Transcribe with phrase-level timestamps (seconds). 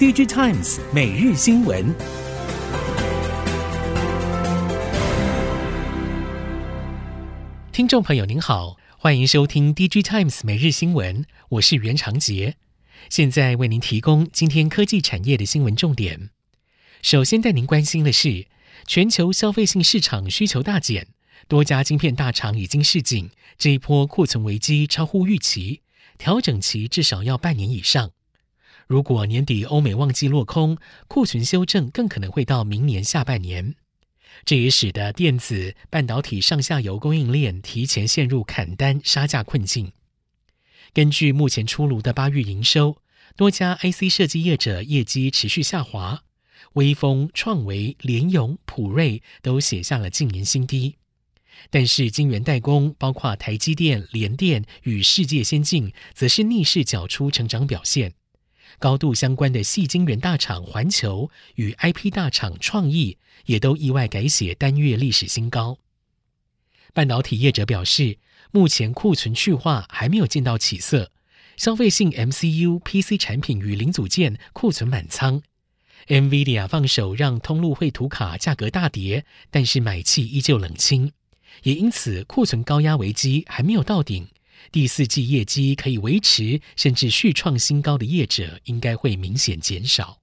[0.00, 1.94] DigiTimes 每日新闻，
[7.70, 12.56] 听众朋友您好，欢迎收听 DigiTimes 每日新闻，我是袁长杰，
[13.10, 16.30] 现在为您提供今天科技产业的新闻重点。
[17.02, 18.46] 首先带您关心的是，
[18.86, 21.08] 全球消费性市场需求大减，
[21.46, 23.28] 多家晶片大厂已经示警，
[23.58, 25.82] 这一波库存危机超乎预期，
[26.16, 28.12] 调整期至少要半年以上。
[28.90, 33.76] 如果年底欧美旺季落空，库存修正更可能会到明年下半年。
[34.44, 39.92] 这也使得电子半导体上下游供应链提前陷入砍单杀价困境。
[40.92, 42.96] 根据目前出炉的八月营收，
[43.36, 46.24] 多家 IC 设计业者业绩持续下滑，
[46.72, 50.96] 威锋、创维、联咏、普瑞都写下了近年新低。
[51.70, 58.14] 但是晶圆代工，包括台积电、联电与世界先进，则是逆势缴出成长表现。
[58.78, 65.78] 高度相关的矽晶圆大厂环球与 IP 大厂创意也都意外改写单月历史新高。
[66.92, 68.18] 半导体业者表示，
[68.50, 71.12] 目前库存去化还没有见到起色，
[71.56, 75.42] 消费性 MCU、PC 产品与零组件库存满仓。
[76.08, 81.12] NVIDIA 放手让通路绘图卡价格大跌，但是买气依旧冷清，
[81.62, 84.26] 也因此库存高压危机还没有到顶。
[84.72, 90.20] 第四季业绩可以维持甚至续创新高的业者，应该会明显减少。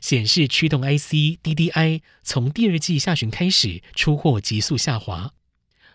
[0.00, 5.32] 显示驱动 IC DDI 从第二季下旬开始出货急速下滑，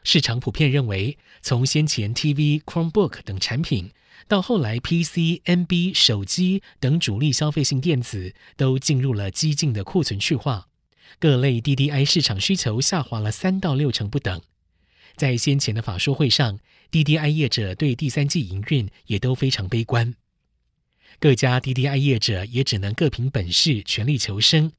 [0.03, 3.91] 市场普遍认为，从先前 TV、Chromebook 等产品，
[4.29, 10.69] 到后来 PC、NB 手机等主力消费性电子，都进入了激进的库存去化，
[11.19, 14.41] 各类 DDI 市场需求下滑了三到六成不等。
[15.17, 16.59] 在先前的法说会上
[16.91, 20.13] ，DDI 业者对第三季营运也都非常悲观。
[21.19, 24.71] 各家 DDI 业者也只能各凭本事，全力求生。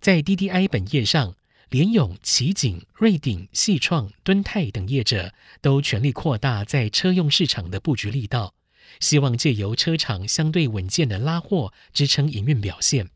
[0.00, 1.36] 在 DDI 本业上，
[1.70, 8.52] 联咏、奇景、瑞鼎、细创、敦泰等业者都全力扩大在车用市场的布局力道，
[8.98, 13.08] 希望借由车厂相对稳健的拉货，支撑营运表现。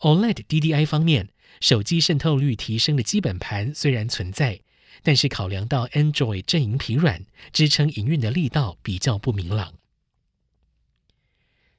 [0.00, 1.28] OLED DDI 方面，
[1.60, 4.60] 手机渗透率提升的基本盘虽然存在。
[5.02, 9.74] 但是考量到 Android 阵营疲软，支撑营运的力道比较不明朗。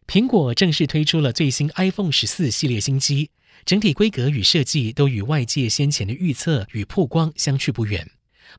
[0.07, 3.29] 苹果正式推出了最新 iPhone 十四系列新机，
[3.65, 8.09] 整体规格与设计都与外界先前的预测与曝光相去不远，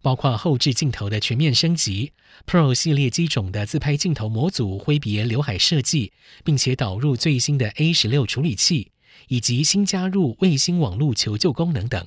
[0.03, 2.13] 包括后置镜头的全面升级
[2.47, 6.13] ，Pro 系列机种的自拍镜头模组挥别刘海设计，
[6.45, 8.93] 并且导入最新的 A 十六处理器，
[9.29, 12.07] 以及新加入卫星网络求救功能等。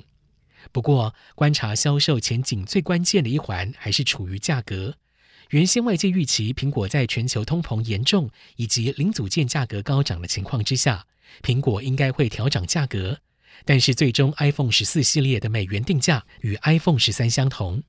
[0.72, 4.96] 不过，观察销售前景最关键的一环还是处于价格。
[5.50, 11.06] 原先外界预期，苹果在全球通膨严重以及零组件价格高涨的情况之下，
[11.42, 13.20] 苹果应该会调涨价格。
[13.66, 17.84] 但是，最终 iPhone 十四系列的美元定价与 iPhone 十三相同。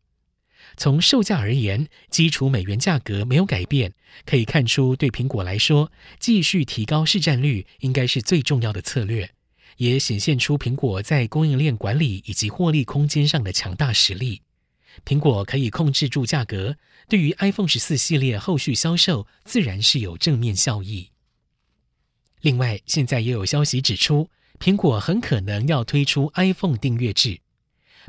[0.77, 3.93] 从售价而言，基础美元价格没有改变，
[4.25, 9.31] 可以看出，对苹果来说，继续提高市占率应该是最重要的策略。
[9.77, 14.43] 也显现出苹果在供应链管理以及获利空间上的强大实力。
[15.05, 16.77] 苹果可以控制住价格，
[17.09, 21.09] 对于 iPhone 十四系列后续销售自然是有正面效益。
[22.43, 24.29] 另外，现在也有消息指出，
[24.59, 27.41] 苹果很可能要推出 iPhone 订阅制。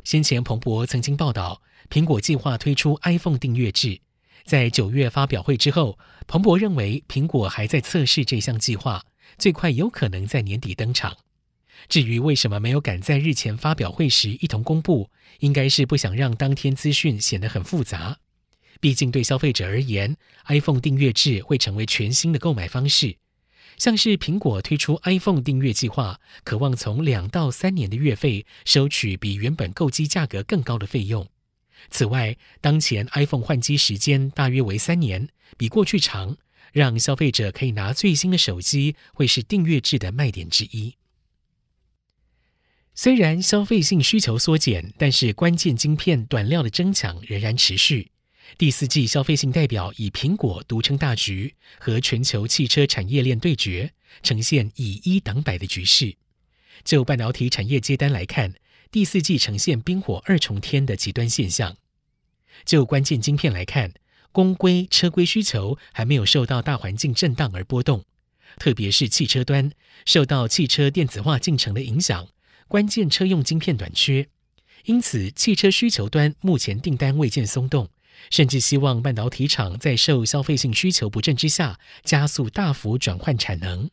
[0.02, 4.00] 先前彭博曾经报道，苹果计划推出 iPhone 订阅制。
[4.44, 9.02] 在九月发表会之后，彭博认为苹果还在测试这项计划，
[9.38, 11.16] 最快有可能在年底登场。
[11.88, 18.18] 至于为什么没有赶在日前发表会时一同公布，应该是不想让当天资讯显得很复杂。
[18.80, 23.16] 毕竟对消费者而言，iPhone 订阅制会成为全新的购买方式。
[23.76, 31.26] 像是苹果推出 iPhone 订阅计划，渴望从两到三年的月费收取比原本购机价格更高的费用。
[31.90, 36.36] 此外，当前 iPhone 换机时间大约为三年，比过去长，
[36.72, 40.94] 让消费者可以拿最新的手机，会是订阅制的卖点之一。
[42.96, 48.12] 虽然消费性需求缩减，但是关键晶片短料的争抢仍然持续。
[48.56, 53.92] 第四季消费性代表以苹果独撑大局，和全球汽车产业链对决，
[54.22, 56.14] 呈现以一挡百的局势。
[56.84, 58.54] 就半导体产业接单来看，
[58.92, 61.76] 第四季呈现冰火二重天的极端现象。
[62.64, 63.92] 就关键晶片来看，
[64.30, 68.04] 公规车规需求还没有受到大环境震荡而波动，
[68.58, 69.72] 特别是汽车端
[70.04, 72.28] 受到汽车电子化进程的影响。
[72.68, 74.28] 关键车用晶片短缺，
[74.84, 77.88] 因此汽车需求端目前订单未见松动，
[78.30, 83.90] 甚至希望半导体厂在受消费性需求不振之下，加速大幅转换产能。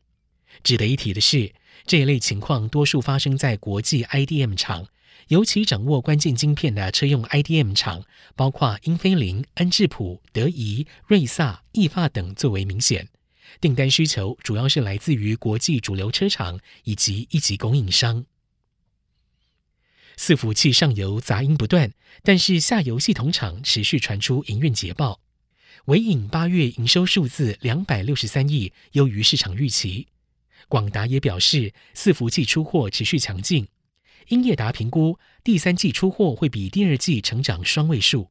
[0.64, 1.54] 值得一提的是，
[1.86, 4.88] 这一类情况多数发生在国际 IDM 厂，
[5.28, 8.04] 尤其掌握关键晶片的车用 IDM 厂，
[8.36, 13.08] 包括英飞凌、恩智浦、德仪、瑞萨、意法等最为明显。
[13.60, 18.26] 订单需求主要是来自于国际主流车厂以及一级供应商。
[20.22, 21.92] 伺服器上游杂音不断，
[22.22, 25.20] 但是下游系统厂持续传出营运捷报。
[25.86, 30.10] 纬颖八月营收数字两百六十三亿，优于市场预期。
[30.68, 33.68] 广达也表示，伺服器出货持续强劲。
[34.28, 38.30] 英业达评估第三季出货会比第二季成长双位数。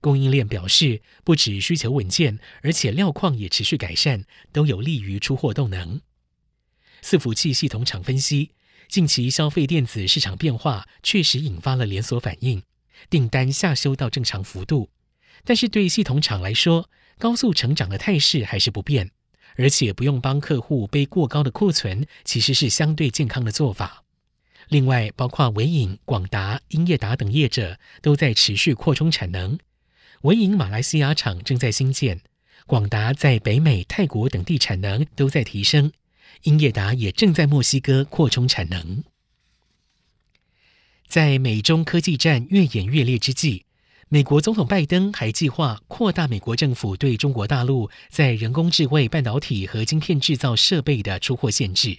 [0.00, 6.00] 供应链表示，不止需求稳健，而且料况也持续改善，都有利于出货动能。
[7.00, 8.50] 伺服器系统厂分析，
[8.88, 12.62] 近期消费电子市场变化确实引发了连锁反应，
[13.10, 14.90] 订单下修到正常幅度。
[15.44, 16.88] 但是对系统厂来说，
[17.18, 19.10] 高速成长的态势还是不变。
[19.58, 24.04] 而且不用帮客户背过高的库存，其实是相对健康的做法。
[24.68, 29.58] 另外，包括纬颖、广达、英业达等业者都在持续扩充产能。
[30.22, 32.20] 纬颖马来西亚厂正在兴建，
[32.66, 35.90] 广达在北美、泰国等地产能都在提升，
[36.42, 39.02] 英业达也正在墨西哥扩充产能。
[41.06, 43.64] 在美中科技战越演越烈之际，
[44.08, 51.98] 美国总统拜登还计划扩大美国政府对中国大陆在人工智慧半导体和晶片制造设备的出货限制。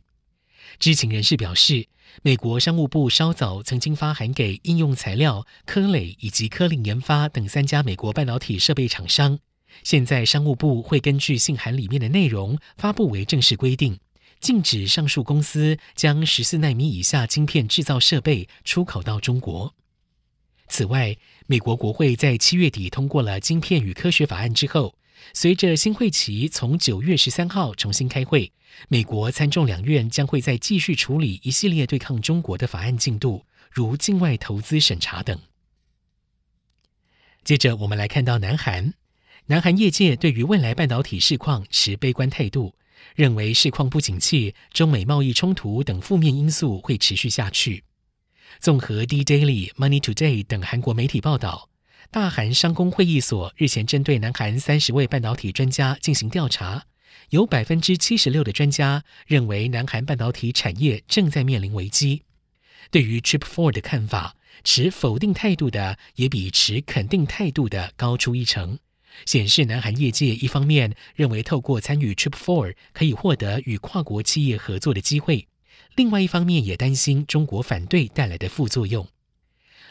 [0.79, 1.87] 知情人士表示，
[2.21, 9.39] 美国商务部稍早曾经发函给应用材料、科磊以及科林研发等三家美国半导体设备厂商，
[9.83, 13.97] 现在商务部会根据信函里面的内容发布为正式规定，
[14.39, 19.73] 禁止上述公司将十四纳米以下晶片制造设备出口到中国。
[20.67, 24.95] 此外，美国国会在七月底通过了《晶片与科学法案》之后，
[25.33, 28.51] 随着新会期从九月十三号重新开会，
[28.89, 35.39] 美国参众两院将会再继续处理一系列对抗中国的法案进度，如境外投资审查等。
[37.43, 38.93] 接着，我们来看到南韩，
[39.45, 42.75] 南韩业界对于未来半导体市况持悲观态度，
[43.15, 47.83] 认为市况不景气、中美贸易冲突等负面因素会持续下去。
[48.59, 51.69] 综合 D Daily、Money Today 等韩国媒体报道，
[52.09, 56.85] 大韩商工会议所日前针对南韩三十位半导体专家进行调查，
[57.29, 62.23] 有百分之七十六的专家认为南韩半导体产业正在面临危机。
[62.89, 68.79] 对于 Trip Four 的看法，持否定态度的也比持肯定态度的高出一成，
[69.25, 75.47] 显示南韩业界一方面认为透过参与 Trip Four 可以获得与跨国企业合作的机会。
[75.95, 79.07] 另外一方面，也担心中国反对带来的副作用。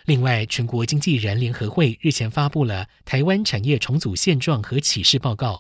[0.05, 5.55] 另外，全国经纪人联合会日前发布了《台湾产业重组现状和启示报告》，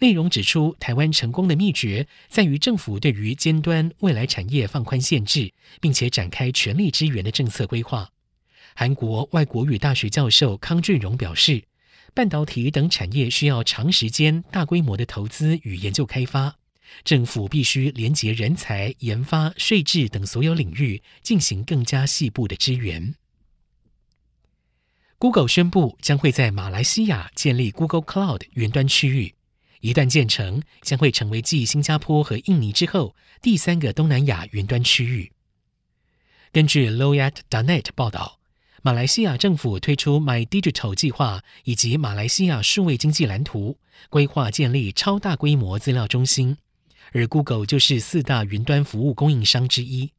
[0.00, 8.10] 内容指出，台湾成功的秘诀在于政府对于尖端未来产业放宽限制，并且展开全力支援的政策规划。
[8.74, 11.62] 韩国外国语大学教授康俊荣表示，
[12.16, 16.56] 半导体等产业需要长时间、大规模的投资与研究开发。
[17.04, 23.14] 政府必须连结人才、研发、税制等所有领域，进行更加细部的支援。
[25.18, 29.34] Google 宣布将会在马来西亚建立 Google Cloud 云端区域，
[29.80, 35.32] 一旦建成，将会成为继新加坡和印尼之后第三个东南亚云端区域。
[36.50, 38.35] 根据 Loyat Danet 报道，
[38.86, 43.76] 马来西亚政府推出 My Digital 计划以及马来西亚数位经济蓝图，
[44.10, 46.56] 规划建立超大规模资料中心。
[47.10, 50.12] 而 Google 就是四大云端服务供应商之一。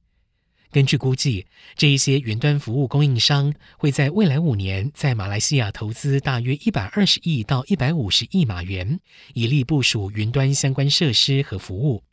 [0.70, 1.48] 根据估计，
[1.78, 9.00] 这一些云端服务供应商会在未来五年在马来西亚投资大约一百二十亿到一百五十亿马元，
[9.34, 12.04] 以利部署云端相关设施和服务。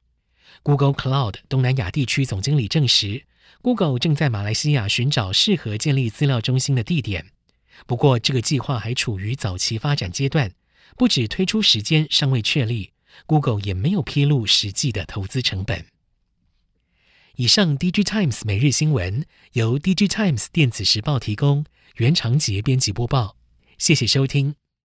[0.63, 3.25] Google Cloud 东南亚地区总经理证实
[3.65, 7.31] ，Google 正在马来西亚寻找适合建立资料中心的地点。
[7.87, 10.53] 不过，这个计划还处于早期发展阶段，
[10.99, 12.93] 不止推出时间尚未确立。
[13.25, 15.87] Google 也没有披露实际的投资成本。
[17.37, 21.65] 以上，DigiTimes 每日新闻由 DigiTimes 电子时报提供，
[21.97, 23.39] 袁长杰编辑播报。
[23.79, 24.55] 谢谢收听。